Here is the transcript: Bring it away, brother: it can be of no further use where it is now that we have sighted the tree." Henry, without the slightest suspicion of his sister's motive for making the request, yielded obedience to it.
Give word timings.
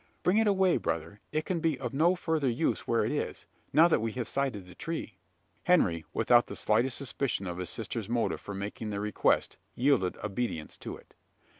Bring 0.23 0.39
it 0.39 0.47
away, 0.47 0.77
brother: 0.77 1.19
it 1.31 1.45
can 1.45 1.59
be 1.59 1.79
of 1.79 1.93
no 1.93 2.15
further 2.15 2.49
use 2.49 2.87
where 2.87 3.05
it 3.05 3.11
is 3.11 3.45
now 3.71 3.87
that 3.87 3.99
we 4.01 4.13
have 4.13 4.27
sighted 4.27 4.65
the 4.65 4.73
tree." 4.73 5.19
Henry, 5.65 6.05
without 6.11 6.47
the 6.47 6.55
slightest 6.55 6.97
suspicion 6.97 7.45
of 7.45 7.59
his 7.59 7.69
sister's 7.69 8.09
motive 8.09 8.41
for 8.41 8.55
making 8.55 8.89
the 8.89 8.99
request, 8.99 9.57
yielded 9.75 10.17
obedience 10.23 10.75
to 10.77 10.97
it. 10.97 11.13